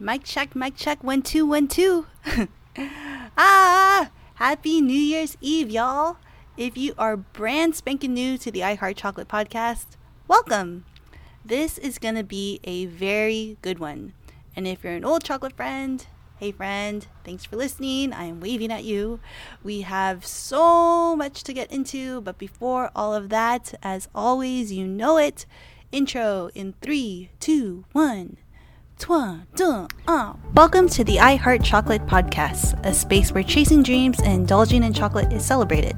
Mic 0.00 0.22
check, 0.22 0.54
mic 0.54 0.76
check, 0.76 1.02
one, 1.02 1.22
two, 1.22 1.44
one, 1.44 1.66
two. 1.66 2.06
ah, 3.36 4.12
happy 4.34 4.80
New 4.80 4.92
Year's 4.92 5.36
Eve, 5.40 5.70
y'all. 5.70 6.18
If 6.56 6.76
you 6.76 6.94
are 6.96 7.16
brand 7.16 7.74
spanking 7.74 8.14
new 8.14 8.38
to 8.38 8.52
the 8.52 8.62
I 8.62 8.76
Heart 8.76 8.96
Chocolate 8.96 9.26
podcast, 9.26 9.96
welcome. 10.28 10.84
This 11.44 11.78
is 11.78 11.98
going 11.98 12.14
to 12.14 12.22
be 12.22 12.60
a 12.62 12.86
very 12.86 13.56
good 13.60 13.80
one. 13.80 14.12
And 14.54 14.68
if 14.68 14.84
you're 14.84 14.92
an 14.92 15.04
old 15.04 15.24
chocolate 15.24 15.56
friend, 15.56 16.06
hey 16.36 16.52
friend, 16.52 17.04
thanks 17.24 17.44
for 17.44 17.56
listening. 17.56 18.12
I 18.12 18.26
am 18.26 18.38
waving 18.38 18.70
at 18.70 18.84
you. 18.84 19.18
We 19.64 19.80
have 19.80 20.24
so 20.24 21.16
much 21.16 21.42
to 21.42 21.52
get 21.52 21.72
into, 21.72 22.20
but 22.20 22.38
before 22.38 22.92
all 22.94 23.16
of 23.16 23.30
that, 23.30 23.74
as 23.82 24.08
always, 24.14 24.72
you 24.72 24.86
know 24.86 25.16
it. 25.18 25.44
Intro 25.90 26.50
in 26.54 26.74
three, 26.80 27.30
two, 27.40 27.84
one. 27.90 28.36
Welcome 29.06 30.88
to 30.88 31.04
the 31.04 31.18
I 31.20 31.36
Heart 31.36 31.62
Chocolate 31.62 32.04
podcast, 32.06 32.84
a 32.84 32.92
space 32.92 33.30
where 33.30 33.44
chasing 33.44 33.84
dreams 33.84 34.18
and 34.18 34.32
indulging 34.32 34.82
in 34.82 34.92
chocolate 34.92 35.32
is 35.32 35.44
celebrated, 35.44 35.96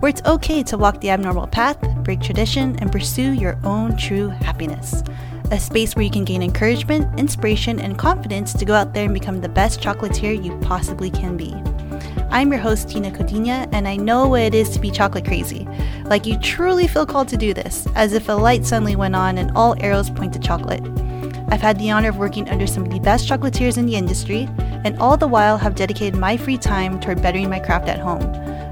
where 0.00 0.08
it's 0.08 0.22
okay 0.24 0.62
to 0.62 0.78
walk 0.78 1.00
the 1.00 1.10
abnormal 1.10 1.46
path, 1.46 1.78
break 2.04 2.20
tradition, 2.22 2.76
and 2.80 2.90
pursue 2.90 3.32
your 3.32 3.60
own 3.64 3.98
true 3.98 4.28
happiness. 4.28 5.02
A 5.50 5.60
space 5.60 5.94
where 5.94 6.04
you 6.04 6.10
can 6.10 6.24
gain 6.24 6.42
encouragement, 6.42 7.20
inspiration, 7.20 7.78
and 7.78 7.98
confidence 7.98 8.54
to 8.54 8.64
go 8.64 8.72
out 8.72 8.94
there 8.94 9.04
and 9.04 9.14
become 9.14 9.40
the 9.42 9.48
best 9.48 9.80
chocolatier 9.80 10.42
you 10.42 10.56
possibly 10.60 11.10
can 11.10 11.36
be. 11.36 11.54
I'm 12.30 12.50
your 12.50 12.60
host, 12.60 12.88
Tina 12.88 13.10
Codina, 13.10 13.68
and 13.72 13.86
I 13.86 13.96
know 13.96 14.28
what 14.28 14.40
it 14.42 14.54
is 14.54 14.70
to 14.70 14.80
be 14.80 14.90
chocolate 14.90 15.26
crazy. 15.26 15.68
Like 16.04 16.24
you 16.26 16.38
truly 16.38 16.88
feel 16.88 17.04
called 17.06 17.28
to 17.28 17.36
do 17.36 17.52
this, 17.52 17.86
as 17.94 18.14
if 18.14 18.28
a 18.28 18.32
light 18.32 18.64
suddenly 18.64 18.96
went 18.96 19.16
on 19.16 19.36
and 19.36 19.50
all 19.52 19.76
arrows 19.82 20.08
point 20.08 20.32
to 20.32 20.38
chocolate. 20.38 20.82
I've 21.50 21.62
had 21.62 21.78
the 21.78 21.90
honor 21.90 22.10
of 22.10 22.18
working 22.18 22.48
under 22.50 22.66
some 22.66 22.84
of 22.84 22.90
the 22.90 23.00
best 23.00 23.28
chocolatiers 23.28 23.78
in 23.78 23.86
the 23.86 23.96
industry, 23.96 24.48
and 24.84 24.98
all 24.98 25.16
the 25.16 25.26
while 25.26 25.56
have 25.56 25.74
dedicated 25.74 26.18
my 26.18 26.36
free 26.36 26.58
time 26.58 27.00
toward 27.00 27.22
bettering 27.22 27.48
my 27.48 27.58
craft 27.58 27.88
at 27.88 27.98
home. 27.98 28.22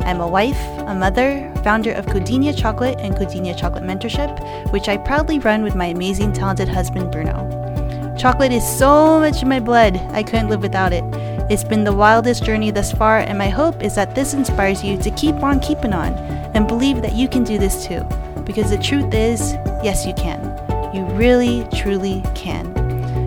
I'm 0.03 0.21
a 0.21 0.29
wife, 0.29 0.61
a 0.87 0.95
mother, 0.95 1.53
founder 1.65 1.93
of 1.93 2.07
Codinia 2.07 2.57
Chocolate 2.57 2.99
and 3.01 3.17
Codinia 3.17 3.59
Chocolate 3.59 3.83
Mentorship, 3.83 4.73
which 4.73 4.89
I 4.89 4.99
proudly 4.99 5.39
run 5.39 5.63
with 5.63 5.75
my 5.75 5.87
amazing, 5.87 6.33
talented 6.33 6.69
husband, 6.69 7.11
Bruno. 7.11 8.15
Chocolate 8.19 8.53
is 8.53 8.79
so 8.79 9.21
much 9.21 9.43
in 9.43 9.49
my 9.49 9.59
blood, 9.59 9.97
I 10.13 10.23
couldn't 10.23 10.49
live 10.49 10.63
without 10.63 10.93
it. 10.93 11.05
It's 11.51 11.65
been 11.65 11.85
the 11.85 11.95
wildest 11.95 12.45
journey 12.45 12.71
thus 12.71 12.93
far, 12.93 13.19
and 13.19 13.39
my 13.39 13.49
hope 13.49 13.83
is 13.83 13.95
that 13.95 14.15
this 14.15 14.35
inspires 14.35 14.85
you 14.85 14.97
to 14.99 15.11
keep 15.13 15.37
on 15.37 15.61
keeping 15.61 15.93
on 15.93 16.13
and 16.55 16.69
believe 16.69 17.03
that 17.03 17.15
you 17.15 17.29
can 17.29 17.43
do 17.43 17.59
this 17.59 17.87
too. 17.87 18.03
Because 18.45 18.71
the 18.71 18.79
truth 18.79 19.13
is, 19.15 19.55
yes, 19.83 20.07
you 20.07 20.15
can. 20.15 20.56
You 20.97 21.05
really, 21.09 21.69
truly 21.75 22.23
can. 22.35 22.73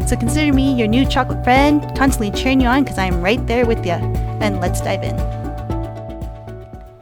So 0.08 0.16
consider 0.16 0.52
me 0.52 0.74
your 0.74 0.88
new 0.88 1.06
chocolate 1.06 1.44
friend, 1.44 1.84
constantly 1.96 2.32
cheering 2.32 2.60
you 2.60 2.66
on 2.68 2.84
because 2.84 2.98
I'm 2.98 3.22
right 3.22 3.46
there 3.46 3.68
with 3.68 3.86
you. 3.86 3.92
And 3.92 4.60
let's 4.60 4.82
dive 4.82 5.04
in. 5.04 5.16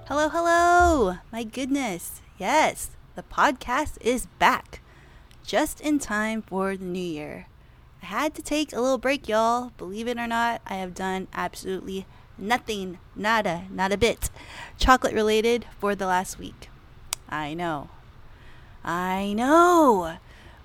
Hello, 0.07 0.27
hello! 0.27 1.19
My 1.31 1.45
goodness. 1.45 2.19
Yes, 2.37 2.89
the 3.15 3.23
podcast 3.23 3.97
is 4.01 4.25
back. 4.39 4.81
Just 5.45 5.79
in 5.79 5.99
time 5.99 6.41
for 6.41 6.75
the 6.75 6.83
new 6.83 6.99
year. 6.99 7.47
I 8.03 8.07
had 8.07 8.35
to 8.35 8.41
take 8.41 8.73
a 8.73 8.81
little 8.81 8.97
break, 8.97 9.29
y'all. 9.29 9.71
Believe 9.77 10.09
it 10.09 10.17
or 10.17 10.27
not, 10.27 10.61
I 10.67 10.73
have 10.73 10.93
done 10.93 11.29
absolutely 11.31 12.05
nothing, 12.37 12.99
nada, 13.15 13.63
not 13.71 13.93
a 13.93 13.97
bit, 13.97 14.29
chocolate 14.77 15.13
related 15.13 15.65
for 15.79 15.95
the 15.95 16.07
last 16.07 16.37
week. 16.37 16.67
I 17.29 17.53
know. 17.53 17.87
I 18.83 19.31
know. 19.31 20.17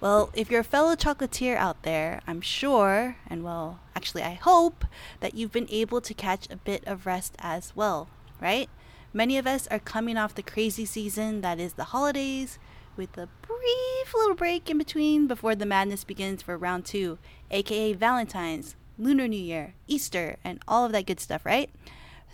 Well, 0.02 0.30
if 0.34 0.50
you're 0.50 0.62
a 0.62 0.64
fellow 0.64 0.96
chocolatier 0.96 1.54
out 1.54 1.84
there, 1.84 2.22
I'm 2.26 2.40
sure, 2.40 3.18
and 3.28 3.44
well, 3.44 3.78
actually, 3.94 4.24
I 4.24 4.34
hope 4.34 4.84
that 5.20 5.34
you've 5.34 5.52
been 5.52 5.68
able 5.70 6.00
to 6.00 6.12
catch 6.12 6.50
a 6.50 6.56
bit 6.56 6.82
of 6.88 7.06
rest 7.06 7.36
as 7.38 7.72
well, 7.76 8.08
right? 8.40 8.68
Many 9.12 9.38
of 9.38 9.46
us 9.46 9.68
are 9.68 9.78
coming 9.78 10.16
off 10.16 10.34
the 10.34 10.42
crazy 10.42 10.84
season 10.86 11.40
that 11.42 11.60
is 11.60 11.74
the 11.74 11.84
holidays, 11.84 12.58
with 12.96 13.16
a 13.16 13.28
brief 13.42 14.12
little 14.12 14.34
break 14.34 14.68
in 14.68 14.76
between 14.76 15.28
before 15.28 15.54
the 15.54 15.66
madness 15.66 16.02
begins 16.02 16.42
for 16.42 16.58
round 16.58 16.84
two, 16.84 17.18
aka 17.52 17.92
Valentine's, 17.92 18.74
Lunar 18.98 19.28
New 19.28 19.36
Year, 19.36 19.74
Easter, 19.86 20.34
and 20.42 20.58
all 20.66 20.84
of 20.84 20.90
that 20.90 21.06
good 21.06 21.20
stuff, 21.20 21.46
right? 21.46 21.70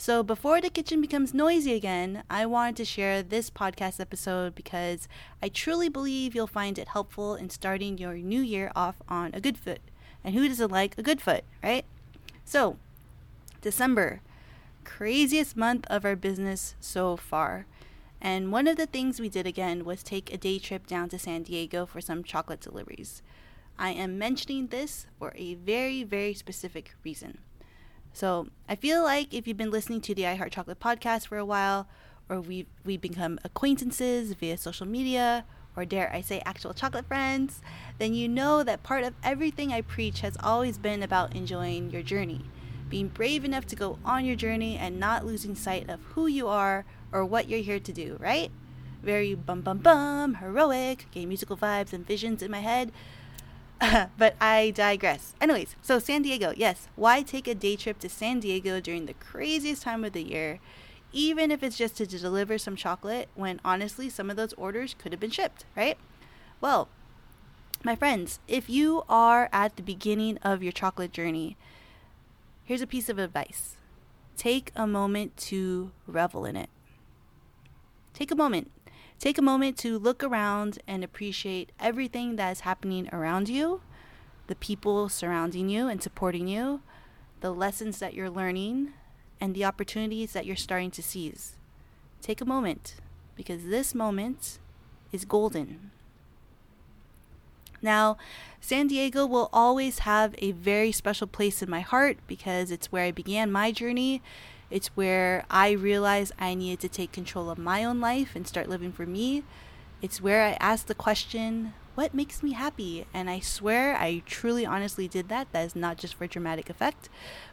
So, 0.00 0.22
before 0.22 0.60
the 0.60 0.70
kitchen 0.70 1.00
becomes 1.00 1.34
noisy 1.34 1.74
again, 1.74 2.22
I 2.30 2.46
wanted 2.46 2.76
to 2.76 2.84
share 2.84 3.20
this 3.20 3.50
podcast 3.50 3.98
episode 3.98 4.54
because 4.54 5.08
I 5.42 5.48
truly 5.48 5.88
believe 5.88 6.36
you'll 6.36 6.46
find 6.46 6.78
it 6.78 6.86
helpful 6.86 7.34
in 7.34 7.50
starting 7.50 7.98
your 7.98 8.14
new 8.14 8.40
year 8.40 8.70
off 8.76 9.02
on 9.08 9.32
a 9.34 9.40
good 9.40 9.58
foot. 9.58 9.80
And 10.22 10.36
who 10.36 10.46
doesn't 10.46 10.70
like 10.70 10.96
a 10.96 11.02
good 11.02 11.20
foot, 11.20 11.42
right? 11.64 11.84
So, 12.44 12.76
December, 13.60 14.20
craziest 14.84 15.56
month 15.56 15.84
of 15.90 16.04
our 16.04 16.14
business 16.14 16.76
so 16.78 17.16
far. 17.16 17.66
And 18.20 18.52
one 18.52 18.68
of 18.68 18.76
the 18.76 18.86
things 18.86 19.18
we 19.18 19.28
did 19.28 19.48
again 19.48 19.84
was 19.84 20.04
take 20.04 20.32
a 20.32 20.38
day 20.38 20.60
trip 20.60 20.86
down 20.86 21.08
to 21.08 21.18
San 21.18 21.42
Diego 21.42 21.86
for 21.86 22.00
some 22.00 22.22
chocolate 22.22 22.60
deliveries. 22.60 23.20
I 23.76 23.90
am 23.90 24.16
mentioning 24.16 24.68
this 24.68 25.08
for 25.18 25.32
a 25.34 25.54
very, 25.54 26.04
very 26.04 26.34
specific 26.34 26.94
reason. 27.02 27.38
So 28.18 28.48
I 28.68 28.74
feel 28.74 29.04
like 29.04 29.32
if 29.32 29.46
you've 29.46 29.56
been 29.56 29.70
listening 29.70 30.00
to 30.00 30.12
the 30.12 30.26
I 30.26 30.34
Heart 30.34 30.50
Chocolate 30.50 30.80
podcast 30.80 31.28
for 31.28 31.38
a 31.38 31.44
while, 31.44 31.86
or 32.28 32.40
we've, 32.40 32.66
we've 32.84 33.00
become 33.00 33.38
acquaintances 33.44 34.32
via 34.32 34.58
social 34.58 34.86
media, 34.88 35.44
or 35.76 35.84
dare 35.84 36.12
I 36.12 36.22
say 36.22 36.42
actual 36.44 36.74
chocolate 36.74 37.06
friends, 37.06 37.62
then 37.98 38.14
you 38.14 38.28
know 38.28 38.64
that 38.64 38.82
part 38.82 39.04
of 39.04 39.14
everything 39.22 39.72
I 39.72 39.82
preach 39.82 40.22
has 40.22 40.36
always 40.42 40.78
been 40.78 41.00
about 41.04 41.36
enjoying 41.36 41.92
your 41.92 42.02
journey. 42.02 42.44
Being 42.88 43.06
brave 43.06 43.44
enough 43.44 43.66
to 43.66 43.76
go 43.76 44.00
on 44.04 44.24
your 44.24 44.34
journey 44.34 44.76
and 44.76 44.98
not 44.98 45.24
losing 45.24 45.54
sight 45.54 45.88
of 45.88 46.02
who 46.16 46.26
you 46.26 46.48
are 46.48 46.84
or 47.12 47.24
what 47.24 47.48
you're 47.48 47.60
here 47.60 47.78
to 47.78 47.92
do, 47.92 48.16
right? 48.18 48.50
Very 49.00 49.36
bum 49.36 49.60
bum 49.60 49.78
bum, 49.78 50.34
heroic, 50.34 51.06
gay 51.12 51.24
musical 51.24 51.56
vibes 51.56 51.92
and 51.92 52.04
visions 52.04 52.42
in 52.42 52.50
my 52.50 52.60
head, 52.62 52.90
but 54.18 54.34
I 54.40 54.72
digress. 54.74 55.34
Anyways, 55.40 55.76
so 55.82 55.98
San 55.98 56.22
Diego, 56.22 56.52
yes. 56.56 56.88
Why 56.96 57.22
take 57.22 57.46
a 57.46 57.54
day 57.54 57.76
trip 57.76 57.98
to 58.00 58.08
San 58.08 58.40
Diego 58.40 58.80
during 58.80 59.06
the 59.06 59.14
craziest 59.14 59.82
time 59.82 60.04
of 60.04 60.12
the 60.12 60.22
year, 60.22 60.58
even 61.12 61.50
if 61.50 61.62
it's 61.62 61.78
just 61.78 61.96
to 61.96 62.06
deliver 62.06 62.58
some 62.58 62.76
chocolate, 62.76 63.28
when 63.34 63.60
honestly 63.64 64.08
some 64.08 64.30
of 64.30 64.36
those 64.36 64.52
orders 64.54 64.94
could 64.98 65.12
have 65.12 65.20
been 65.20 65.30
shipped, 65.30 65.64
right? 65.76 65.96
Well, 66.60 66.88
my 67.84 67.94
friends, 67.94 68.40
if 68.48 68.68
you 68.68 69.04
are 69.08 69.48
at 69.52 69.76
the 69.76 69.82
beginning 69.82 70.38
of 70.38 70.62
your 70.62 70.72
chocolate 70.72 71.12
journey, 71.12 71.56
here's 72.64 72.82
a 72.82 72.86
piece 72.86 73.08
of 73.08 73.18
advice 73.18 73.76
take 74.36 74.70
a 74.76 74.86
moment 74.86 75.36
to 75.36 75.90
revel 76.06 76.44
in 76.44 76.56
it. 76.56 76.70
Take 78.14 78.30
a 78.30 78.36
moment. 78.36 78.70
Take 79.18 79.36
a 79.36 79.42
moment 79.42 79.76
to 79.78 79.98
look 79.98 80.22
around 80.22 80.78
and 80.86 81.02
appreciate 81.02 81.72
everything 81.80 82.36
that 82.36 82.52
is 82.52 82.60
happening 82.60 83.08
around 83.12 83.48
you, 83.48 83.80
the 84.46 84.54
people 84.54 85.08
surrounding 85.08 85.68
you 85.68 85.88
and 85.88 86.00
supporting 86.00 86.46
you, 86.46 86.82
the 87.40 87.50
lessons 87.50 87.98
that 87.98 88.14
you're 88.14 88.30
learning, 88.30 88.92
and 89.40 89.54
the 89.54 89.64
opportunities 89.64 90.32
that 90.32 90.46
you're 90.46 90.54
starting 90.54 90.92
to 90.92 91.02
seize. 91.02 91.56
Take 92.22 92.40
a 92.40 92.44
moment 92.44 92.96
because 93.34 93.64
this 93.64 93.92
moment 93.92 94.60
is 95.10 95.24
golden. 95.24 95.90
Now, 97.82 98.18
San 98.60 98.86
Diego 98.86 99.26
will 99.26 99.50
always 99.52 100.00
have 100.00 100.34
a 100.38 100.52
very 100.52 100.92
special 100.92 101.26
place 101.26 101.62
in 101.62 101.70
my 101.70 101.80
heart 101.80 102.18
because 102.26 102.70
it's 102.70 102.90
where 102.90 103.04
I 103.04 103.12
began 103.12 103.50
my 103.50 103.72
journey 103.72 104.22
it's 104.70 104.88
where 104.88 105.44
I 105.50 105.70
realized 105.70 106.32
I 106.38 106.54
needed 106.54 106.80
to 106.80 106.88
take 106.88 107.12
control 107.12 107.50
of 107.50 107.58
my 107.58 107.84
own 107.84 108.00
life 108.00 108.34
and 108.34 108.46
start 108.46 108.68
living 108.68 108.92
for 108.92 109.06
me. 109.06 109.44
It's 110.02 110.20
where 110.20 110.44
I 110.44 110.56
asked 110.60 110.88
the 110.88 110.94
question, 110.94 111.72
what 111.94 112.14
makes 112.14 112.42
me 112.42 112.52
happy? 112.52 113.06
And 113.12 113.28
I 113.28 113.40
swear 113.40 113.96
I 113.96 114.22
truly 114.26 114.64
honestly 114.64 115.08
did 115.08 115.28
that. 115.30 115.50
That 115.52 115.66
is 115.66 115.74
not 115.74 115.96
just 115.98 116.14
for 116.14 116.26
dramatic 116.26 116.70
effect. 116.70 117.08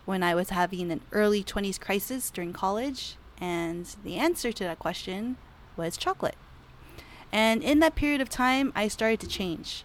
When 0.05 0.21
I 0.21 0.35
was 0.35 0.49
having 0.49 0.91
an 0.91 1.01
early 1.11 1.43
20s 1.43 1.79
crisis 1.79 2.29
during 2.29 2.53
college, 2.53 3.17
and 3.39 3.87
the 4.03 4.17
answer 4.17 4.51
to 4.51 4.63
that 4.65 4.79
question 4.79 5.37
was 5.75 5.97
chocolate. 5.97 6.35
And 7.31 7.63
in 7.63 7.79
that 7.79 7.95
period 7.95 8.21
of 8.21 8.29
time, 8.29 8.71
I 8.75 8.87
started 8.87 9.19
to 9.21 9.27
change. 9.27 9.83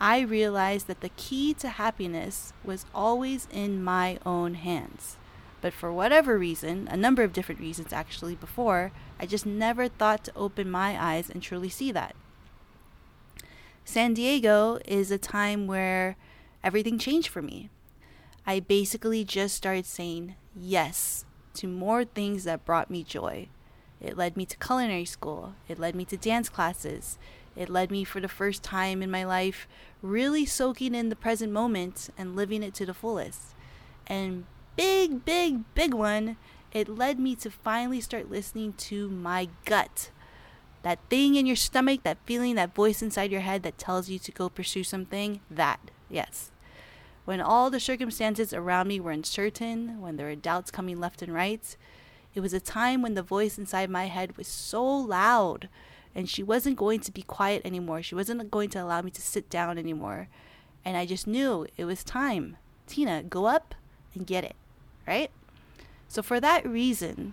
I 0.00 0.20
realized 0.20 0.86
that 0.88 1.00
the 1.00 1.08
key 1.10 1.54
to 1.54 1.68
happiness 1.68 2.52
was 2.62 2.84
always 2.94 3.48
in 3.50 3.82
my 3.82 4.18
own 4.26 4.54
hands. 4.54 5.16
But 5.64 5.72
for 5.72 5.90
whatever 5.90 6.36
reason, 6.36 6.88
a 6.90 6.96
number 6.98 7.22
of 7.22 7.32
different 7.32 7.58
reasons 7.58 7.90
actually 7.90 8.34
before, 8.34 8.92
I 9.18 9.24
just 9.24 9.46
never 9.46 9.88
thought 9.88 10.22
to 10.24 10.36
open 10.36 10.70
my 10.70 11.02
eyes 11.02 11.30
and 11.30 11.42
truly 11.42 11.70
see 11.70 11.90
that. 11.90 12.14
San 13.82 14.12
Diego 14.12 14.78
is 14.84 15.10
a 15.10 15.16
time 15.16 15.66
where 15.66 16.18
everything 16.62 16.98
changed 16.98 17.28
for 17.28 17.40
me. 17.40 17.70
I 18.46 18.60
basically 18.60 19.24
just 19.24 19.54
started 19.54 19.86
saying 19.86 20.34
yes 20.54 21.24
to 21.54 21.66
more 21.66 22.04
things 22.04 22.44
that 22.44 22.66
brought 22.66 22.90
me 22.90 23.02
joy. 23.02 23.48
It 24.02 24.18
led 24.18 24.36
me 24.36 24.44
to 24.44 24.58
culinary 24.58 25.06
school, 25.06 25.54
it 25.66 25.78
led 25.78 25.94
me 25.94 26.04
to 26.04 26.18
dance 26.18 26.50
classes, 26.50 27.16
It 27.56 27.70
led 27.70 27.90
me 27.90 28.04
for 28.04 28.20
the 28.20 28.28
first 28.28 28.62
time 28.62 29.00
in 29.00 29.10
my 29.10 29.24
life 29.24 29.66
really 30.02 30.44
soaking 30.44 30.94
in 30.94 31.08
the 31.08 31.16
present 31.16 31.52
moment 31.52 32.10
and 32.18 32.36
living 32.36 32.62
it 32.62 32.74
to 32.74 32.84
the 32.84 32.92
fullest. 32.92 33.54
And 34.06 34.44
big, 34.76 35.24
big, 35.24 35.62
big 35.74 35.94
one, 35.94 36.36
it 36.72 36.88
led 36.88 37.18
me 37.18 37.36
to 37.36 37.50
finally 37.50 38.00
start 38.00 38.30
listening 38.30 38.72
to 38.74 39.08
my 39.08 39.48
gut. 39.64 40.10
That 40.82 40.98
thing 41.08 41.34
in 41.34 41.46
your 41.46 41.56
stomach, 41.56 42.02
that 42.02 42.18
feeling, 42.26 42.56
that 42.56 42.74
voice 42.74 43.00
inside 43.00 43.30
your 43.30 43.40
head 43.40 43.62
that 43.62 43.78
tells 43.78 44.10
you 44.10 44.18
to 44.18 44.32
go 44.32 44.48
pursue 44.48 44.84
something, 44.84 45.40
that, 45.50 45.80
yes. 46.10 46.50
When 47.24 47.40
all 47.40 47.70
the 47.70 47.80
circumstances 47.80 48.52
around 48.52 48.88
me 48.88 49.00
were 49.00 49.10
uncertain, 49.10 50.00
when 50.00 50.16
there 50.16 50.26
were 50.26 50.34
doubts 50.34 50.70
coming 50.70 51.00
left 51.00 51.22
and 51.22 51.32
right, 51.32 51.76
it 52.34 52.40
was 52.40 52.52
a 52.52 52.60
time 52.60 53.00
when 53.00 53.14
the 53.14 53.22
voice 53.22 53.56
inside 53.56 53.88
my 53.88 54.06
head 54.06 54.36
was 54.36 54.48
so 54.48 54.84
loud 54.84 55.68
and 56.14 56.28
she 56.28 56.42
wasn't 56.42 56.76
going 56.76 57.00
to 57.00 57.12
be 57.12 57.22
quiet 57.22 57.62
anymore. 57.64 58.02
She 58.02 58.14
wasn't 58.14 58.50
going 58.50 58.70
to 58.70 58.82
allow 58.82 59.00
me 59.02 59.10
to 59.12 59.22
sit 59.22 59.48
down 59.48 59.78
anymore. 59.78 60.28
And 60.84 60.96
I 60.96 61.06
just 61.06 61.26
knew 61.26 61.66
it 61.76 61.84
was 61.84 62.04
time. 62.04 62.56
Tina, 62.86 63.22
go 63.22 63.46
up 63.46 63.74
and 64.14 64.26
get 64.26 64.44
it, 64.44 64.54
right? 65.06 65.30
So, 66.08 66.22
for 66.22 66.40
that 66.40 66.66
reason, 66.66 67.32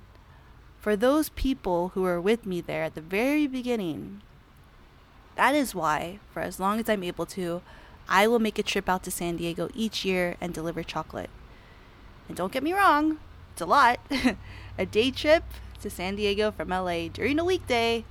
for 0.80 0.96
those 0.96 1.30
people 1.30 1.90
who 1.90 2.02
were 2.02 2.20
with 2.20 2.46
me 2.46 2.62
there 2.62 2.84
at 2.84 2.96
the 2.96 3.02
very 3.02 3.48
beginning, 3.48 4.22
that 5.36 5.56
is 5.56 5.76
why, 5.76 6.20
for 6.34 6.42
as 6.42 6.60
long 6.60 6.80
as 6.80 6.90
I'm 6.90 7.04
able 7.04 7.26
to, 7.28 7.62
I 8.10 8.28
will 8.28 8.40
make 8.40 8.60
a 8.60 8.64
trip 8.64 8.90
out 8.90 9.04
to 9.04 9.12
San 9.12 9.38
Diego 9.38 9.70
each 9.74 10.04
year 10.04 10.36
and 10.42 10.54
deliver 10.54 10.84
chocolate. 10.84 11.30
And 12.28 12.36
don't 12.36 12.52
get 12.52 12.64
me 12.64 12.74
wrong, 12.74 13.20
it's 13.54 13.62
a 13.62 13.66
lot. 13.66 14.00
a 14.78 14.86
day 14.86 15.12
trip 15.12 15.44
to 15.82 15.90
San 15.90 16.16
Diego 16.16 16.52
from 16.52 16.70
LA 16.70 17.08
during 17.08 17.40
a 17.40 17.46
weekday 17.46 18.06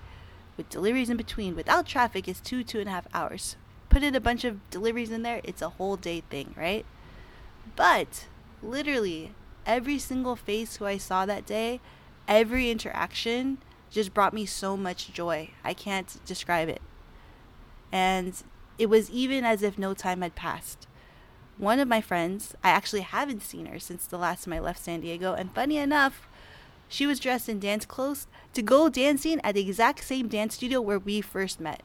with 0.57 0.69
deliveries 0.69 1.11
in 1.11 1.17
between 1.17 1.57
without 1.57 1.87
traffic 1.87 2.29
is 2.29 2.41
two, 2.41 2.63
two 2.63 2.81
and 2.81 2.89
a 2.89 2.93
half 2.93 3.07
hours. 3.15 3.57
Put 3.89 4.03
in 4.03 4.15
a 4.15 4.21
bunch 4.21 4.45
of 4.45 4.69
deliveries 4.71 5.11
in 5.11 5.23
there, 5.23 5.41
it's 5.43 5.63
a 5.63 5.71
whole 5.71 5.97
day 5.97 6.23
thing, 6.31 6.55
right? 6.57 6.85
But 7.77 8.27
literally, 8.63 9.33
every 9.67 9.99
single 9.99 10.37
face 10.37 10.77
who 10.77 10.87
I 10.87 10.99
saw 10.99 11.27
that 11.27 11.47
day, 11.47 11.81
every 12.29 12.71
interaction 12.71 13.59
just 13.91 14.15
brought 14.15 14.33
me 14.33 14.47
so 14.47 14.77
much 14.77 15.13
joy. 15.13 15.51
I 15.65 15.75
can't 15.75 16.19
describe 16.25 16.69
it. 16.69 16.81
And 17.93 18.41
it 18.79 18.89
was 18.89 19.11
even 19.11 19.45
as 19.45 19.63
if 19.63 19.79
no 19.79 19.95
time 19.95 20.23
had 20.23 20.35
passed. 20.35 20.87
One 21.59 21.79
of 21.79 21.89
my 21.89 22.01
friends, 22.01 22.55
I 22.65 22.71
actually 22.71 23.03
haven't 23.03 23.43
seen 23.43 23.67
her 23.67 23.79
since 23.79 24.07
the 24.07 24.17
last 24.17 24.45
time 24.45 24.55
I 24.55 24.61
left 24.61 24.83
San 24.83 25.03
Diego, 25.03 25.35
and 25.35 25.55
funny 25.55 25.77
enough, 25.77 26.27
she 26.89 27.07
was 27.07 27.21
dressed 27.21 27.49
in 27.49 27.61
dance 27.61 27.85
clothes 27.85 28.27
to 28.55 28.63
go 28.63 28.89
dancing 28.89 29.41
at 29.45 29.55
the 29.55 29.61
exact 29.61 30.03
same 30.05 30.29
dance 30.29 30.55
studio 30.55 30.81
where 30.81 30.99
we 30.99 31.21
first 31.21 31.61
met. 31.61 31.83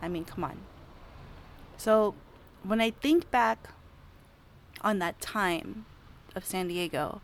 I 0.00 0.08
mean, 0.08 0.24
come 0.24 0.44
on. 0.44 0.58
So, 1.76 2.14
when 2.62 2.80
I 2.80 2.90
think 2.90 3.30
back 3.30 3.70
on 4.82 5.00
that 5.00 5.20
time 5.20 5.86
of 6.34 6.44
San 6.44 6.68
Diego, 6.68 7.20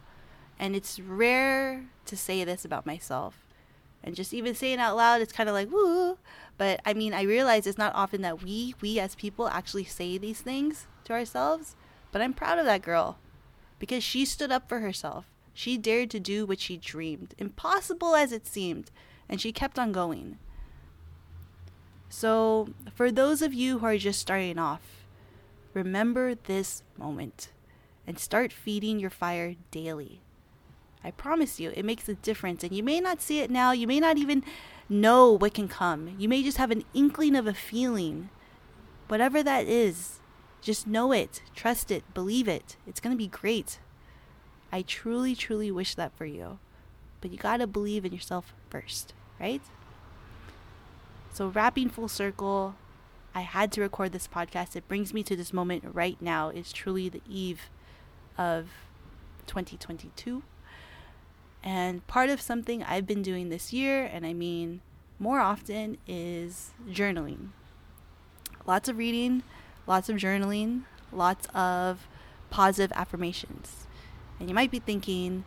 and 0.59 0.77
it's 0.77 1.01
rare 1.01 1.87
to 2.07 2.17
say 2.17 2.45
this 2.45 2.65
about 2.65 2.87
myself, 2.87 3.47
and 4.03 4.15
just 4.15 4.33
even 4.33 4.55
saying 4.55 4.79
out 4.79 4.97
loud, 4.97 5.21
it's 5.21 5.33
kind 5.33 5.49
of 5.49 5.55
like 5.55 5.71
woo. 5.71 6.19
But 6.57 6.81
I 6.85 6.95
mean, 6.95 7.13
I 7.13 7.23
realize 7.23 7.67
it's 7.67 7.79
not 7.79 7.95
often 7.95 8.23
that 8.23 8.43
we, 8.43 8.75
we 8.81 8.99
as 8.99 9.15
people, 9.15 9.49
actually 9.49 9.85
say 9.85 10.19
these 10.19 10.41
things 10.41 10.87
to 11.05 11.13
ourselves. 11.13 11.77
But 12.13 12.23
I'm 12.23 12.35
proud 12.35 12.59
of 12.59 12.65
that 12.65 12.83
girl 12.83 13.19
because 13.79 14.03
she 14.03 14.25
stood 14.25 14.51
up 14.51 14.69
for 14.69 14.81
herself. 14.81 15.27
She 15.53 15.77
dared 15.77 16.11
to 16.11 16.21
do 16.21 16.47
what 16.47 16.61
she 16.61 16.77
dreamed, 16.77 17.35
impossible 17.39 18.15
as 18.15 18.33
it 18.33 18.47
seemed, 18.47 18.91
and 19.29 19.41
she 19.41 19.53
kept 19.53 19.79
on 19.79 19.93
going. 19.93 20.39
So, 22.09 22.71
for 22.95 23.13
those 23.13 23.43
of 23.43 23.55
you 23.55 23.79
who 23.79 23.87
are 23.87 23.99
just 23.99 24.21
starting 24.21 24.59
off, 24.59 25.05
remember 25.75 26.35
this 26.35 26.83
moment 26.97 27.51
and 28.11 28.19
start 28.19 28.53
feeding 28.53 28.99
your 28.99 29.09
fire 29.09 29.55
daily. 29.71 30.21
I 31.05 31.13
promise 31.13 31.61
you, 31.61 31.71
it 31.77 31.85
makes 31.85 32.09
a 32.09 32.15
difference. 32.15 32.65
And 32.65 32.73
you 32.73 32.83
may 32.83 32.99
not 32.99 33.23
see 33.23 33.39
it 33.39 33.53
now, 33.53 33.71
you 33.71 33.87
may 33.87 34.01
not 34.01 34.19
even 34.19 34.43
know 34.89 35.31
what 35.31 35.55
can 35.55 35.69
come. 35.69 36.17
You 36.19 36.29
may 36.29 36.43
just 36.43 36.59
have 36.59 36.73
an 36.73 36.83
inkling 36.93 37.37
of 37.37 37.47
a 37.47 37.55
feeling. 37.55 38.29
Whatever 39.07 39.45
that 39.45 39.69
is, 39.69 40.19
just 40.61 40.89
know 40.89 41.13
it, 41.13 41.43
trust 41.55 41.93
it, 41.93 42.03
believe 42.13 42.49
it. 42.49 42.77
It's 42.85 42.99
going 42.99 43.15
to 43.15 43.17
be 43.17 43.29
great. 43.29 43.79
I 44.73 44.83
truly, 44.83 45.37
truly 45.37 45.71
wish 45.71 45.95
that 45.95 46.11
for 46.17 46.27
you. 46.27 46.59
But 47.21 47.31
you 47.31 47.39
gotta 47.39 47.69
believe 47.69 48.05
in 48.05 48.13
yourself 48.13 48.55
first, 48.71 49.15
right? 49.39 49.63
So, 51.33 51.47
wrapping 51.47 51.91
full 51.91 52.09
circle, 52.09 52.75
I 53.37 53.43
had 53.43 53.71
to 53.73 53.83
record 53.83 54.11
this 54.11 54.27
podcast. 54.27 54.75
It 54.75 54.89
brings 54.89 55.15
me 55.15 55.23
to 55.23 55.37
this 55.37 55.53
moment 55.53 55.85
right 55.93 56.21
now. 56.21 56.49
It's 56.49 56.73
truly 56.73 57.09
the 57.09 57.23
eve 57.29 57.71
of 58.41 58.69
2022. 59.47 60.43
And 61.63 62.07
part 62.07 62.31
of 62.31 62.41
something 62.41 62.83
I've 62.83 63.07
been 63.07 63.23
doing 63.23 63.51
this 63.51 63.73
year, 63.73 64.05
and 64.11 64.25
I 64.25 64.33
mean 64.33 64.81
more 65.19 65.41
often, 65.41 65.99
is 66.07 66.71
journaling. 66.89 67.51
Lots 68.67 68.89
of 68.89 68.97
reading, 68.97 69.43
lots 69.87 70.09
of 70.09 70.17
journaling, 70.17 70.85
lots 71.13 71.47
of 71.55 72.09
positive 72.49 72.97
affirmations. 72.97 73.87
And 74.39 74.49
you 74.49 74.55
might 74.55 74.71
be 74.71 74.79
thinking, 74.79 75.45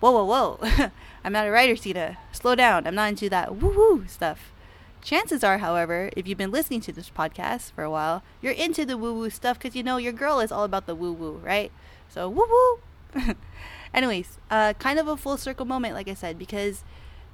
whoa, 0.00 0.12
whoa, 0.12 0.24
whoa, 0.58 0.90
I'm 1.24 1.32
not 1.32 1.46
a 1.46 1.50
writer, 1.50 1.76
Tina. 1.76 2.18
Slow 2.32 2.54
down. 2.54 2.86
I'm 2.86 2.94
not 2.94 3.08
into 3.08 3.30
that 3.30 3.56
woo 3.56 3.70
woo 3.70 4.04
stuff. 4.06 4.52
Chances 5.00 5.44
are, 5.44 5.58
however, 5.58 6.10
if 6.16 6.26
you've 6.26 6.38
been 6.38 6.50
listening 6.50 6.80
to 6.82 6.92
this 6.92 7.10
podcast 7.10 7.72
for 7.72 7.84
a 7.84 7.90
while, 7.90 8.22
you're 8.42 8.52
into 8.52 8.84
the 8.84 8.98
woo 8.98 9.14
woo 9.14 9.30
stuff 9.30 9.58
because 9.58 9.76
you 9.76 9.82
know 9.82 9.96
your 9.96 10.12
girl 10.12 10.40
is 10.40 10.52
all 10.52 10.64
about 10.64 10.86
the 10.86 10.94
woo 10.94 11.12
woo, 11.12 11.40
right? 11.42 11.70
So, 12.14 12.28
woo 12.28 12.46
woo. 12.48 13.34
Anyways, 13.92 14.38
uh, 14.48 14.74
kind 14.74 15.00
of 15.00 15.08
a 15.08 15.16
full 15.16 15.36
circle 15.36 15.66
moment, 15.66 15.94
like 15.94 16.06
I 16.06 16.14
said, 16.14 16.38
because 16.38 16.84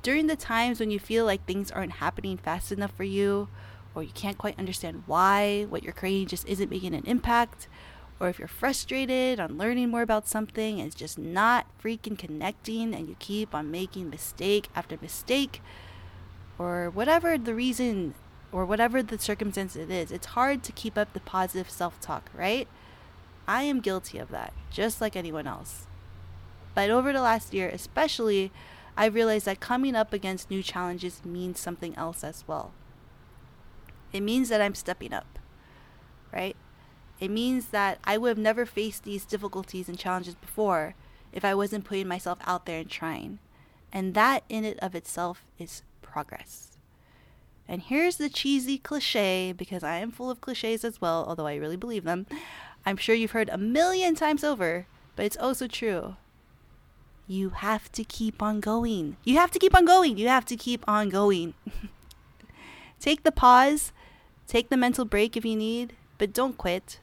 during 0.02 0.26
the 0.26 0.36
times 0.36 0.80
when 0.80 0.90
you 0.90 0.98
feel 0.98 1.26
like 1.26 1.44
things 1.44 1.70
aren't 1.70 1.92
happening 1.92 2.38
fast 2.38 2.72
enough 2.72 2.92
for 2.96 3.04
you, 3.04 3.48
or 3.94 4.02
you 4.02 4.12
can't 4.14 4.38
quite 4.38 4.58
understand 4.58 5.02
why 5.04 5.66
what 5.68 5.82
you're 5.82 5.92
creating 5.92 6.28
just 6.28 6.48
isn't 6.48 6.70
making 6.70 6.94
an 6.94 7.04
impact, 7.04 7.68
or 8.18 8.30
if 8.30 8.38
you're 8.38 8.48
frustrated 8.48 9.38
on 9.38 9.58
learning 9.58 9.90
more 9.90 10.00
about 10.00 10.26
something 10.26 10.78
and 10.78 10.86
it's 10.86 10.96
just 10.96 11.18
not 11.18 11.66
freaking 11.82 12.16
connecting 12.16 12.94
and 12.94 13.06
you 13.06 13.16
keep 13.18 13.54
on 13.54 13.70
making 13.70 14.08
mistake 14.08 14.70
after 14.74 14.96
mistake, 15.02 15.60
or 16.58 16.88
whatever 16.88 17.36
the 17.36 17.54
reason 17.54 18.14
or 18.50 18.64
whatever 18.64 19.02
the 19.02 19.18
circumstance 19.18 19.76
it 19.76 19.90
is, 19.90 20.10
it's 20.10 20.28
hard 20.28 20.62
to 20.62 20.72
keep 20.72 20.96
up 20.96 21.12
the 21.12 21.20
positive 21.20 21.68
self 21.68 22.00
talk, 22.00 22.30
right? 22.34 22.66
I 23.50 23.62
am 23.62 23.80
guilty 23.80 24.18
of 24.18 24.28
that, 24.28 24.52
just 24.70 25.00
like 25.00 25.16
anyone 25.16 25.48
else. 25.48 25.88
But 26.72 26.88
over 26.88 27.12
the 27.12 27.20
last 27.20 27.52
year, 27.52 27.68
especially, 27.68 28.52
I 28.96 29.06
realized 29.06 29.46
that 29.46 29.58
coming 29.58 29.96
up 29.96 30.12
against 30.12 30.52
new 30.52 30.62
challenges 30.62 31.24
means 31.24 31.58
something 31.58 31.96
else 31.96 32.22
as 32.22 32.44
well. 32.46 32.70
It 34.12 34.20
means 34.20 34.50
that 34.50 34.60
I'm 34.60 34.76
stepping 34.76 35.12
up, 35.12 35.40
right? 36.32 36.54
It 37.18 37.32
means 37.32 37.66
that 37.70 37.98
I 38.04 38.18
would 38.18 38.28
have 38.28 38.38
never 38.38 38.64
faced 38.64 39.02
these 39.02 39.24
difficulties 39.24 39.88
and 39.88 39.98
challenges 39.98 40.36
before 40.36 40.94
if 41.32 41.44
I 41.44 41.52
wasn't 41.56 41.84
putting 41.84 42.06
myself 42.06 42.38
out 42.46 42.66
there 42.66 42.78
and 42.78 42.88
trying. 42.88 43.40
And 43.92 44.14
that 44.14 44.44
in 44.48 44.64
it 44.64 44.78
of 44.78 44.94
itself 44.94 45.44
is 45.58 45.82
progress. 46.02 46.78
And 47.66 47.82
here's 47.82 48.16
the 48.16 48.28
cheesy 48.28 48.78
cliche, 48.78 49.52
because 49.52 49.82
I 49.82 49.96
am 49.96 50.12
full 50.12 50.30
of 50.30 50.40
cliches 50.40 50.84
as 50.84 51.00
well, 51.00 51.24
although 51.26 51.48
I 51.48 51.56
really 51.56 51.76
believe 51.76 52.04
them. 52.04 52.26
I'm 52.84 52.96
sure 52.96 53.14
you've 53.14 53.32
heard 53.32 53.48
a 53.48 53.58
million 53.58 54.14
times 54.14 54.42
over, 54.42 54.86
but 55.16 55.26
it's 55.26 55.36
also 55.36 55.66
true. 55.66 56.16
You 57.26 57.50
have 57.50 57.92
to 57.92 58.02
keep 58.02 58.42
on 58.42 58.60
going. 58.60 59.16
You 59.22 59.36
have 59.36 59.50
to 59.52 59.58
keep 59.58 59.74
on 59.74 59.84
going. 59.84 60.18
You 60.18 60.28
have 60.28 60.44
to 60.46 60.56
keep 60.56 60.82
on 60.88 61.08
going. 61.10 61.54
take 63.00 63.22
the 63.22 63.32
pause, 63.32 63.92
take 64.46 64.68
the 64.68 64.76
mental 64.76 65.04
break 65.04 65.36
if 65.36 65.44
you 65.44 65.56
need, 65.56 65.94
but 66.18 66.32
don't 66.32 66.58
quit. 66.58 66.98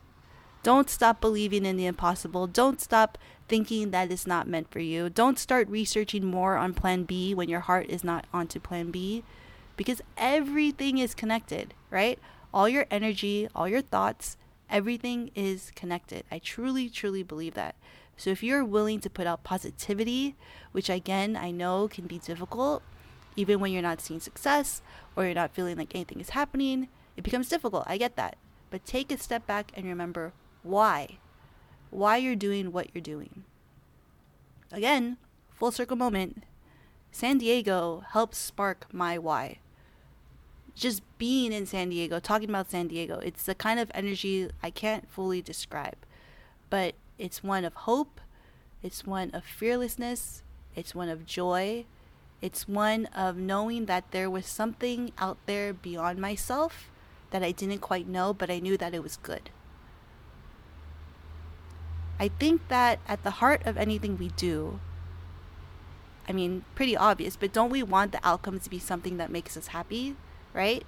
Don't 0.64 0.90
stop 0.90 1.22
believing 1.22 1.66
in 1.66 1.78
the 1.78 1.86
impossible. 1.86 2.48
Don't 2.48 2.82
stop 2.82 3.18
thinking 3.48 3.92
that 3.92 4.12
it's 4.12 4.28
not 4.28 4.48
meant 4.48 4.70
for 4.70 4.80
you. 4.80 5.10
Don't 5.10 5.40
start 5.40 5.70
researching 5.70 6.26
more 6.26 6.58
on 6.58 6.74
plan 6.74 7.04
B 7.04 7.34
when 7.34 7.48
your 7.48 7.62
heart 7.62 7.86
is 7.88 8.04
not 8.04 8.26
onto 8.34 8.60
plan 8.60 8.92
B 8.92 9.24
because 9.78 10.02
everything 10.18 10.98
is 10.98 11.14
connected, 11.14 11.74
right? 11.90 12.20
All 12.54 12.68
your 12.68 12.86
energy, 12.92 13.48
all 13.56 13.70
your 13.70 13.82
thoughts, 13.82 14.36
everything 14.70 15.32
is 15.36 15.72
connected. 15.76 16.24
I 16.32 16.40
truly, 16.40 16.90
truly 16.90 17.24
believe 17.24 17.54
that. 17.56 17.76
So 18.18 18.30
if 18.32 18.42
you're 18.42 18.66
willing 18.66 19.00
to 19.02 19.10
put 19.10 19.28
out 19.28 19.44
positivity, 19.44 20.36
which 20.72 20.90
again, 20.90 21.36
I 21.36 21.52
know 21.52 21.88
can 21.88 22.08
be 22.08 22.20
difficult, 22.20 22.82
even 23.36 23.60
when 23.60 23.72
you're 23.72 23.82
not 23.82 24.02
seeing 24.02 24.20
success 24.20 24.82
or 25.16 25.26
you're 25.26 25.36
not 25.36 25.54
feeling 25.54 25.78
like 25.78 25.94
anything 25.94 26.20
is 26.20 26.32
happening, 26.32 26.88
it 27.16 27.24
becomes 27.24 27.50
difficult. 27.50 27.84
I 27.86 27.98
get 27.98 28.16
that. 28.16 28.36
But 28.70 28.86
take 28.86 29.12
a 29.12 29.18
step 29.18 29.46
back 29.46 29.72
and 29.76 29.86
remember 29.86 30.34
why. 30.64 31.20
Why 31.90 32.18
you're 32.18 32.36
doing 32.36 32.72
what 32.72 32.90
you're 32.94 33.02
doing. 33.02 33.44
Again, 34.72 35.18
full 35.54 35.72
circle 35.72 35.96
moment. 35.96 36.44
San 37.12 37.38
Diego 37.38 38.04
helped 38.10 38.36
spark 38.36 38.88
my 38.92 39.18
why. 39.18 39.60
Just 40.78 41.02
being 41.18 41.52
in 41.52 41.66
San 41.66 41.90
Diego, 41.90 42.20
talking 42.20 42.50
about 42.50 42.70
San 42.70 42.88
Diego, 42.88 43.20
it's 43.20 43.44
the 43.44 43.56
kind 43.56 43.80
of 43.80 43.92
energy 43.96 44.50
I 44.62 44.70
can't 44.70 45.10
fully 45.10 45.42
describe. 45.42 45.98
But 46.70 46.94
it's 47.18 47.44
one 47.44 47.66
of 47.66 47.74
hope, 47.74 48.22
it's 48.84 49.06
one 49.06 49.32
of 49.32 49.44
fearlessness, 49.44 50.44
it's 50.76 50.94
one 50.94 51.10
of 51.10 51.26
joy, 51.26 51.86
it's 52.42 52.68
one 52.68 53.08
of 53.08 53.38
knowing 53.38 53.88
that 53.88 54.12
there 54.12 54.30
was 54.30 54.46
something 54.46 55.12
out 55.18 55.38
there 55.48 55.74
beyond 55.74 56.20
myself 56.20 56.92
that 57.32 57.42
I 57.42 57.52
didn't 57.52 57.80
quite 57.80 58.08
know, 58.08 58.34
but 58.34 58.52
I 58.52 58.60
knew 58.60 58.78
that 58.78 58.94
it 58.94 59.02
was 59.02 59.18
good. 59.18 59.50
I 62.20 62.28
think 62.28 62.68
that 62.68 63.00
at 63.08 63.24
the 63.24 63.32
heart 63.42 63.66
of 63.66 63.78
anything 63.78 64.18
we 64.18 64.30
do, 64.30 64.80
I 66.30 66.34
mean, 66.34 66.66
pretty 66.76 66.96
obvious, 66.96 67.36
but 67.36 67.54
don't 67.54 67.72
we 67.72 67.82
want 67.82 68.12
the 68.12 68.20
outcome 68.24 68.60
to 68.60 68.70
be 68.70 68.80
something 68.80 69.18
that 69.18 69.32
makes 69.32 69.58
us 69.58 69.68
happy? 69.68 70.16
Right? 70.58 70.84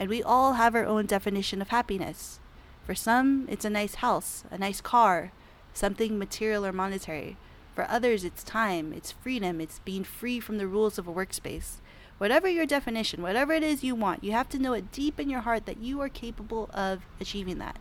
And 0.00 0.08
we 0.08 0.22
all 0.22 0.54
have 0.54 0.74
our 0.74 0.86
own 0.86 1.06
definition 1.06 1.62
of 1.62 1.68
happiness. 1.68 2.40
For 2.84 2.94
some, 2.94 3.46
it's 3.48 3.64
a 3.64 3.70
nice 3.70 3.96
house, 3.96 4.44
a 4.50 4.58
nice 4.58 4.80
car, 4.80 5.32
something 5.74 6.18
material 6.18 6.64
or 6.64 6.72
monetary. 6.72 7.36
For 7.74 7.86
others, 7.88 8.24
it's 8.24 8.42
time, 8.42 8.92
it's 8.94 9.12
freedom, 9.12 9.60
it's 9.60 9.80
being 9.80 10.02
free 10.02 10.40
from 10.40 10.56
the 10.56 10.66
rules 10.66 10.96
of 10.98 11.06
a 11.06 11.12
workspace. 11.12 11.76
Whatever 12.18 12.48
your 12.48 12.64
definition, 12.64 13.22
whatever 13.22 13.52
it 13.52 13.62
is 13.62 13.84
you 13.84 13.94
want, 13.94 14.24
you 14.24 14.32
have 14.32 14.48
to 14.48 14.58
know 14.58 14.72
it 14.72 14.90
deep 14.90 15.20
in 15.20 15.28
your 15.28 15.40
heart 15.40 15.66
that 15.66 15.82
you 15.82 16.00
are 16.00 16.08
capable 16.08 16.70
of 16.72 17.02
achieving 17.20 17.58
that. 17.58 17.76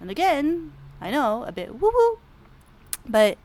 And 0.00 0.10
again, 0.10 0.72
I 1.00 1.10
know, 1.10 1.44
a 1.46 1.52
bit 1.52 1.78
woo 1.78 1.92
woo, 1.94 2.18
but 3.06 3.36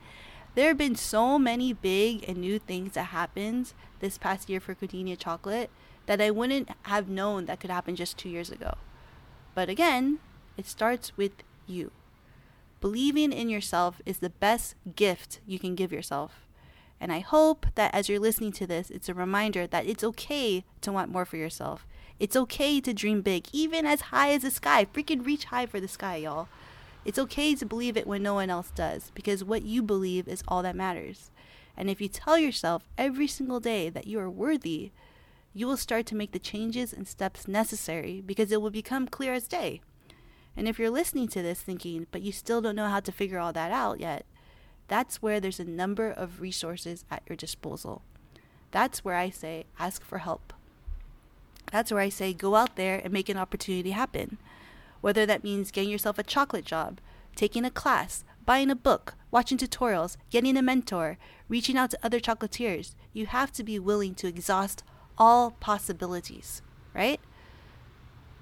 there 0.54 0.68
have 0.68 0.78
been 0.78 0.96
so 0.96 1.38
many 1.38 1.74
big 1.74 2.24
and 2.26 2.38
new 2.38 2.58
things 2.58 2.94
that 2.94 3.06
happened 3.06 3.74
this 4.00 4.16
past 4.16 4.48
year 4.48 4.60
for 4.60 4.72
Gardenia 4.72 5.16
Chocolate 5.16 5.68
that 6.06 6.20
I 6.20 6.30
wouldn't 6.30 6.70
have 6.82 7.08
known 7.08 7.46
that 7.46 7.60
could 7.60 7.70
happen 7.70 7.96
just 7.96 8.16
two 8.16 8.28
years 8.28 8.50
ago. 8.50 8.74
But 9.54 9.68
again, 9.68 10.18
it 10.56 10.66
starts 10.66 11.16
with 11.16 11.32
you. 11.66 11.90
Believing 12.80 13.32
in 13.32 13.48
yourself 13.48 14.00
is 14.06 14.18
the 14.18 14.30
best 14.30 14.74
gift 14.94 15.40
you 15.46 15.58
can 15.58 15.74
give 15.74 15.92
yourself. 15.92 16.46
And 17.00 17.12
I 17.12 17.20
hope 17.20 17.66
that 17.74 17.94
as 17.94 18.08
you're 18.08 18.20
listening 18.20 18.52
to 18.52 18.66
this, 18.66 18.90
it's 18.90 19.08
a 19.08 19.14
reminder 19.14 19.66
that 19.66 19.86
it's 19.86 20.04
okay 20.04 20.64
to 20.80 20.92
want 20.92 21.12
more 21.12 21.24
for 21.24 21.36
yourself. 21.36 21.86
It's 22.18 22.36
okay 22.36 22.80
to 22.80 22.94
dream 22.94 23.20
big, 23.20 23.46
even 23.52 23.84
as 23.84 24.00
high 24.02 24.32
as 24.32 24.42
the 24.42 24.50
sky. 24.50 24.86
Freaking 24.86 25.26
reach 25.26 25.46
high 25.46 25.66
for 25.66 25.80
the 25.80 25.88
sky, 25.88 26.16
y'all. 26.16 26.48
It's 27.04 27.18
okay 27.18 27.54
to 27.54 27.66
believe 27.66 27.96
it 27.96 28.06
when 28.06 28.22
no 28.22 28.34
one 28.34 28.50
else 28.50 28.70
does, 28.74 29.12
because 29.14 29.44
what 29.44 29.62
you 29.62 29.82
believe 29.82 30.26
is 30.26 30.42
all 30.48 30.62
that 30.62 30.74
matters. 30.74 31.30
And 31.76 31.90
if 31.90 32.00
you 32.00 32.08
tell 32.08 32.38
yourself 32.38 32.88
every 32.96 33.28
single 33.28 33.60
day 33.60 33.90
that 33.90 34.06
you 34.06 34.18
are 34.18 34.30
worthy, 34.30 34.90
you 35.56 35.66
will 35.66 35.78
start 35.78 36.04
to 36.04 36.14
make 36.14 36.32
the 36.32 36.38
changes 36.38 36.92
and 36.92 37.08
steps 37.08 37.48
necessary 37.48 38.20
because 38.20 38.52
it 38.52 38.60
will 38.60 38.68
become 38.68 39.08
clear 39.08 39.32
as 39.32 39.48
day. 39.48 39.80
And 40.54 40.68
if 40.68 40.78
you're 40.78 40.90
listening 40.90 41.28
to 41.28 41.40
this 41.40 41.62
thinking, 41.62 42.06
but 42.10 42.20
you 42.20 42.30
still 42.30 42.60
don't 42.60 42.76
know 42.76 42.90
how 42.90 43.00
to 43.00 43.10
figure 43.10 43.38
all 43.38 43.54
that 43.54 43.72
out 43.72 43.98
yet, 43.98 44.26
that's 44.86 45.22
where 45.22 45.40
there's 45.40 45.58
a 45.58 45.64
number 45.64 46.10
of 46.10 46.42
resources 46.42 47.06
at 47.10 47.22
your 47.26 47.36
disposal. 47.36 48.02
That's 48.70 49.02
where 49.02 49.16
I 49.16 49.30
say 49.30 49.64
ask 49.78 50.04
for 50.04 50.18
help. 50.18 50.52
That's 51.72 51.90
where 51.90 52.02
I 52.02 52.10
say 52.10 52.34
go 52.34 52.54
out 52.54 52.76
there 52.76 53.00
and 53.02 53.10
make 53.10 53.30
an 53.30 53.38
opportunity 53.38 53.92
happen. 53.92 54.36
Whether 55.00 55.24
that 55.24 55.42
means 55.42 55.70
getting 55.70 55.90
yourself 55.90 56.18
a 56.18 56.22
chocolate 56.22 56.66
job, 56.66 57.00
taking 57.34 57.64
a 57.64 57.70
class, 57.70 58.24
buying 58.44 58.70
a 58.70 58.76
book, 58.76 59.14
watching 59.30 59.56
tutorials, 59.56 60.18
getting 60.28 60.58
a 60.58 60.62
mentor, 60.62 61.16
reaching 61.48 61.78
out 61.78 61.92
to 61.92 61.98
other 62.02 62.20
chocolatiers, 62.20 62.94
you 63.14 63.24
have 63.24 63.52
to 63.52 63.64
be 63.64 63.78
willing 63.78 64.14
to 64.16 64.28
exhaust 64.28 64.84
all 65.18 65.52
possibilities, 65.52 66.62
right? 66.94 67.20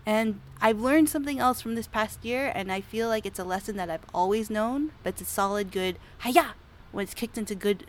And 0.07 0.41
I've 0.61 0.81
learned 0.81 1.09
something 1.09 1.39
else 1.39 1.61
from 1.61 1.75
this 1.75 1.87
past 1.87 2.25
year, 2.25 2.53
and 2.55 2.71
I 2.71 2.81
feel 2.81 3.09
like 3.09 3.25
it's 3.25 3.39
a 3.39 3.45
lesson 3.45 3.77
that 3.77 3.89
I've 3.89 4.05
always 4.13 4.51
known, 4.51 4.93
but 5.03 5.15
it's 5.15 5.23
a 5.23 5.25
solid, 5.25 5.73
good 5.73 5.99
hiya 6.23 6.55
when 6.93 7.05
it's 7.05 7.15
kicked 7.15 7.39
into 7.39 7.55
good 7.55 7.87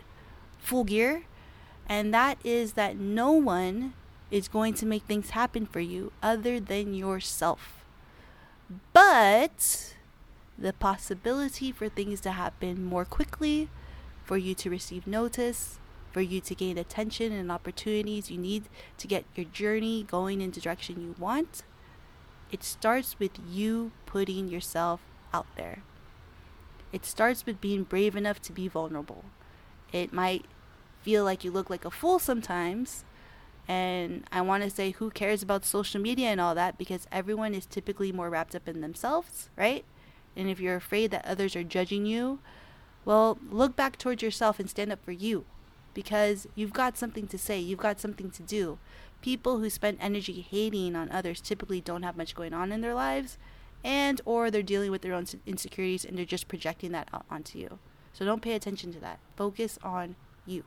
full 0.58 0.84
gear. 0.84 1.24
And 1.88 2.12
that 2.14 2.38
is 2.42 2.72
that 2.72 2.96
no 2.96 3.32
one 3.32 3.94
is 4.30 4.48
going 4.48 4.74
to 4.74 4.86
make 4.86 5.04
things 5.04 5.30
happen 5.30 5.66
for 5.66 5.80
you 5.80 6.10
other 6.22 6.58
than 6.58 6.94
yourself. 6.94 7.84
But 8.92 9.94
the 10.58 10.72
possibility 10.72 11.70
for 11.70 11.88
things 11.88 12.20
to 12.22 12.32
happen 12.32 12.84
more 12.84 13.04
quickly, 13.04 13.68
for 14.24 14.36
you 14.36 14.54
to 14.54 14.70
receive 14.70 15.06
notice, 15.06 15.78
for 16.16 16.22
you 16.22 16.40
to 16.40 16.54
gain 16.54 16.78
attention 16.78 17.30
and 17.30 17.52
opportunities 17.52 18.30
you 18.30 18.38
need 18.38 18.70
to 18.96 19.06
get 19.06 19.26
your 19.34 19.44
journey 19.44 20.02
going 20.02 20.40
in 20.40 20.50
the 20.50 20.62
direction 20.62 20.98
you 20.98 21.14
want, 21.18 21.62
it 22.50 22.64
starts 22.64 23.18
with 23.18 23.32
you 23.46 23.92
putting 24.06 24.48
yourself 24.48 25.02
out 25.34 25.44
there. 25.58 25.82
It 26.90 27.04
starts 27.04 27.44
with 27.44 27.60
being 27.60 27.82
brave 27.82 28.16
enough 28.16 28.40
to 28.44 28.52
be 28.54 28.66
vulnerable. 28.66 29.26
It 29.92 30.10
might 30.10 30.46
feel 31.02 31.22
like 31.22 31.44
you 31.44 31.50
look 31.50 31.68
like 31.68 31.84
a 31.84 31.90
fool 31.90 32.18
sometimes. 32.18 33.04
And 33.68 34.24
I 34.32 34.40
want 34.40 34.62
to 34.62 34.70
say, 34.70 34.92
who 34.92 35.10
cares 35.10 35.42
about 35.42 35.66
social 35.66 36.00
media 36.00 36.28
and 36.28 36.40
all 36.40 36.54
that? 36.54 36.78
Because 36.78 37.06
everyone 37.12 37.52
is 37.52 37.66
typically 37.66 38.10
more 38.10 38.30
wrapped 38.30 38.54
up 38.54 38.66
in 38.66 38.80
themselves, 38.80 39.50
right? 39.54 39.84
And 40.34 40.48
if 40.48 40.60
you're 40.60 40.76
afraid 40.76 41.10
that 41.10 41.26
others 41.26 41.54
are 41.54 41.62
judging 41.62 42.06
you, 42.06 42.38
well, 43.04 43.36
look 43.50 43.76
back 43.76 43.98
towards 43.98 44.22
yourself 44.22 44.58
and 44.58 44.70
stand 44.70 44.90
up 44.90 45.04
for 45.04 45.12
you 45.12 45.44
because 45.96 46.46
you've 46.54 46.74
got 46.74 46.98
something 46.98 47.26
to 47.26 47.38
say, 47.38 47.58
you've 47.58 47.78
got 47.78 47.98
something 47.98 48.30
to 48.30 48.42
do. 48.42 48.78
People 49.22 49.60
who 49.60 49.70
spend 49.70 49.96
energy 49.98 50.42
hating 50.42 50.94
on 50.94 51.10
others 51.10 51.40
typically 51.40 51.80
don't 51.80 52.02
have 52.02 52.18
much 52.18 52.34
going 52.34 52.52
on 52.52 52.70
in 52.70 52.82
their 52.82 52.92
lives 52.92 53.38
and 53.82 54.20
or 54.26 54.50
they're 54.50 54.62
dealing 54.62 54.90
with 54.90 55.00
their 55.00 55.14
own 55.14 55.24
insecurities 55.46 56.04
and 56.04 56.18
they're 56.18 56.26
just 56.26 56.48
projecting 56.48 56.92
that 56.92 57.08
out 57.14 57.24
onto 57.30 57.58
you. 57.58 57.78
So 58.12 58.26
don't 58.26 58.42
pay 58.42 58.52
attention 58.52 58.92
to 58.92 59.00
that. 59.00 59.20
Focus 59.36 59.78
on 59.82 60.16
you. 60.44 60.64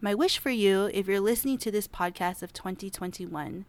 My 0.00 0.12
wish 0.12 0.38
for 0.38 0.50
you, 0.50 0.90
if 0.92 1.06
you're 1.06 1.20
listening 1.20 1.58
to 1.58 1.70
this 1.70 1.86
podcast 1.86 2.42
of 2.42 2.52
2021, 2.52 3.64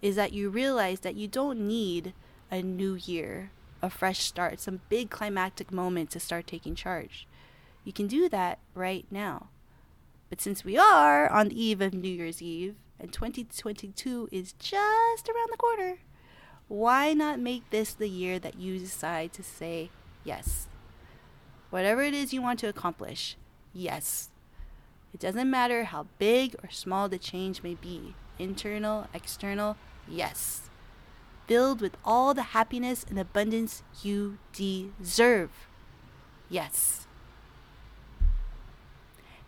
is 0.00 0.16
that 0.16 0.32
you 0.32 0.48
realize 0.48 1.00
that 1.00 1.16
you 1.16 1.28
don't 1.28 1.68
need 1.68 2.14
a 2.50 2.62
new 2.62 2.94
year, 2.94 3.50
a 3.82 3.90
fresh 3.90 4.20
start, 4.20 4.58
some 4.58 4.80
big 4.88 5.10
climactic 5.10 5.70
moment 5.70 6.08
to 6.12 6.20
start 6.20 6.46
taking 6.46 6.74
charge. 6.74 7.26
You 7.84 7.92
can 7.92 8.06
do 8.06 8.28
that 8.28 8.58
right 8.74 9.06
now. 9.10 9.48
But 10.30 10.40
since 10.40 10.64
we 10.64 10.78
are 10.78 11.30
on 11.30 11.48
the 11.48 11.62
eve 11.62 11.80
of 11.80 11.92
New 11.92 12.08
Year's 12.08 12.40
Eve 12.40 12.76
and 12.98 13.12
2022 13.12 14.28
is 14.32 14.54
just 14.54 15.28
around 15.28 15.48
the 15.50 15.58
corner, 15.58 15.98
why 16.68 17.12
not 17.12 17.38
make 17.38 17.68
this 17.70 17.92
the 17.92 18.08
year 18.08 18.38
that 18.38 18.58
you 18.58 18.78
decide 18.78 19.32
to 19.34 19.42
say 19.42 19.90
yes? 20.24 20.68
Whatever 21.70 22.02
it 22.02 22.14
is 22.14 22.32
you 22.32 22.40
want 22.40 22.58
to 22.60 22.68
accomplish, 22.68 23.36
yes. 23.74 24.30
It 25.12 25.20
doesn't 25.20 25.50
matter 25.50 25.84
how 25.84 26.06
big 26.18 26.56
or 26.62 26.70
small 26.70 27.08
the 27.08 27.18
change 27.18 27.62
may 27.62 27.74
be 27.74 28.14
internal, 28.38 29.08
external, 29.12 29.76
yes. 30.08 30.70
Filled 31.46 31.80
with 31.80 31.96
all 32.04 32.32
the 32.32 32.42
happiness 32.42 33.04
and 33.08 33.18
abundance 33.18 33.82
you 34.02 34.38
deserve. 34.52 35.50
Yes. 36.48 37.06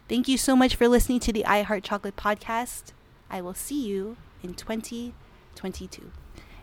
Thank 0.07 0.29
you 0.29 0.37
so 0.37 0.55
much 0.55 0.77
for 0.77 0.87
listening 0.87 1.19
to 1.21 1.33
the 1.33 1.47
I 1.47 1.63
Heart 1.63 1.83
Chocolate 1.83 2.15
podcast. 2.15 2.93
I 3.31 3.41
will 3.41 3.55
see 3.55 3.87
you 3.87 4.19
in 4.43 4.53
2022. 4.53 6.11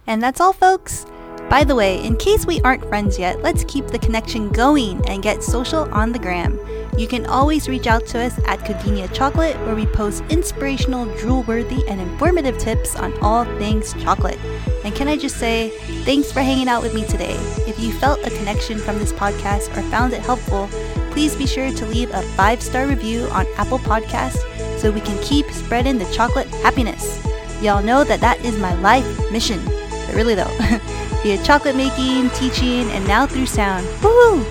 And 0.05 0.21
that's 0.21 0.39
all, 0.39 0.53
folks. 0.53 1.07
By 1.49 1.63
the 1.63 1.75
way, 1.75 2.03
in 2.03 2.17
case 2.17 2.45
we 2.45 2.61
aren't 2.61 2.87
friends 2.87 3.17
yet, 3.17 3.41
let's 3.41 3.63
keep 3.63 3.87
the 3.87 3.97
connection 3.97 4.49
going 4.49 5.03
and 5.09 5.23
get 5.23 5.43
social 5.43 5.91
on 5.91 6.11
the 6.11 6.19
gram. 6.19 6.59
You 6.97 7.07
can 7.07 7.25
always 7.25 7.67
reach 7.67 7.87
out 7.87 8.05
to 8.07 8.19
us 8.19 8.39
at 8.45 8.63
Gardenia 8.65 9.07
Chocolate, 9.07 9.57
where 9.61 9.75
we 9.75 9.87
post 9.87 10.23
inspirational, 10.29 11.05
drool 11.17 11.41
worthy, 11.43 11.83
and 11.87 11.99
informative 11.99 12.59
tips 12.59 12.95
on 12.95 13.17
all 13.23 13.45
things 13.57 13.93
chocolate. 13.95 14.39
And 14.85 14.93
can 14.95 15.07
I 15.07 15.17
just 15.17 15.37
say, 15.37 15.69
thanks 16.03 16.31
for 16.31 16.41
hanging 16.41 16.67
out 16.67 16.83
with 16.83 16.93
me 16.93 17.05
today. 17.05 17.35
If 17.67 17.79
you 17.79 17.91
felt 17.93 18.19
a 18.19 18.29
connection 18.29 18.77
from 18.77 18.99
this 18.99 19.13
podcast 19.13 19.75
or 19.75 19.81
found 19.89 20.13
it 20.13 20.21
helpful, 20.21 20.69
please 21.11 21.35
be 21.35 21.45
sure 21.45 21.71
to 21.71 21.85
leave 21.85 22.09
a 22.11 22.21
five 22.35 22.61
star 22.61 22.87
review 22.87 23.27
on 23.27 23.45
Apple 23.57 23.79
Podcasts 23.79 24.39
so 24.79 24.91
we 24.91 25.01
can 25.01 25.21
keep 25.21 25.45
spreading 25.51 25.97
the 25.97 26.11
chocolate 26.13 26.47
happiness. 26.63 27.23
Y'all 27.61 27.83
know 27.83 28.03
that 28.03 28.21
that 28.21 28.43
is 28.43 28.57
my 28.57 28.73
life 28.75 29.05
mission. 29.31 29.63
But 29.65 30.15
really, 30.15 30.35
though, 30.35 30.51
via 31.23 31.43
chocolate 31.43 31.75
making, 31.75 32.29
teaching, 32.31 32.89
and 32.91 33.05
now 33.07 33.27
through 33.27 33.45
sound. 33.45 33.85
Woohoo! 33.99 34.43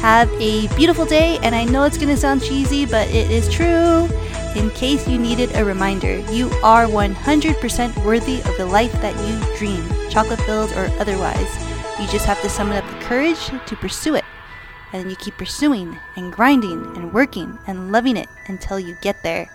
Have 0.00 0.30
a 0.40 0.68
beautiful 0.76 1.06
day, 1.06 1.38
and 1.42 1.54
I 1.54 1.64
know 1.64 1.84
it's 1.84 1.96
gonna 1.96 2.16
sound 2.16 2.42
cheesy, 2.42 2.84
but 2.84 3.08
it 3.08 3.30
is 3.30 3.48
true. 3.48 4.08
In 4.54 4.70
case 4.70 5.06
you 5.08 5.18
needed 5.18 5.54
a 5.54 5.64
reminder, 5.64 6.18
you 6.32 6.50
are 6.62 6.86
100% 6.86 8.04
worthy 8.04 8.40
of 8.40 8.56
the 8.56 8.66
life 8.66 8.92
that 9.00 9.14
you 9.26 9.56
dream, 9.56 9.86
chocolate 10.10 10.40
filled 10.42 10.72
or 10.72 10.90
otherwise. 10.98 11.56
You 12.00 12.06
just 12.08 12.26
have 12.26 12.40
to 12.42 12.48
summon 12.48 12.76
up 12.76 12.86
the 12.90 13.04
courage 13.04 13.50
to 13.66 13.76
pursue 13.76 14.14
it 14.16 14.24
and 14.92 15.02
then 15.02 15.10
you 15.10 15.16
keep 15.16 15.36
pursuing 15.36 15.98
and 16.16 16.32
grinding 16.32 16.96
and 16.96 17.12
working 17.12 17.58
and 17.66 17.92
loving 17.92 18.16
it 18.16 18.28
until 18.48 18.78
you 18.78 18.96
get 19.02 19.22
there. 19.22 19.48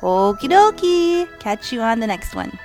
Okie 0.00 0.50
dokie. 0.50 1.28
Catch 1.38 1.72
you 1.72 1.80
on 1.80 2.00
the 2.00 2.06
next 2.06 2.34
one. 2.34 2.58